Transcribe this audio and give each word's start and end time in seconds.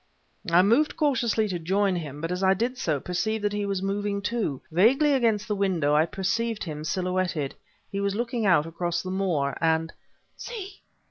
I 0.49 0.63
moved 0.63 0.97
cautiously 0.97 1.47
to 1.49 1.59
join 1.59 1.95
him, 1.95 2.21
but 2.21 2.31
as 2.31 2.41
I 2.41 2.55
did 2.55 2.75
so, 2.79 2.99
perceived 2.99 3.43
that 3.43 3.53
he 3.53 3.67
was 3.67 3.83
moving 3.83 4.19
too. 4.23 4.59
Vaguely, 4.71 5.13
against 5.13 5.47
the 5.47 5.55
window 5.55 5.93
I 5.93 6.07
perceived 6.07 6.63
him 6.63 6.83
silhouetted. 6.83 7.53
He 7.91 8.01
was 8.01 8.15
looking 8.15 8.43
out 8.43 8.65
across 8.65 9.03
the 9.03 9.11
moor, 9.11 9.55
and: 9.61 9.93
"See! 10.35 10.81